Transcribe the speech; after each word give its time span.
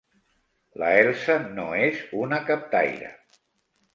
La 0.83 0.87
Elsa 1.01 1.35
no 1.59 1.67
és 1.89 2.01
una 2.23 2.41
captaire! 2.47 3.15